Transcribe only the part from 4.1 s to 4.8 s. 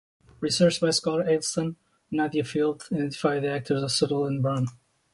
and Brown.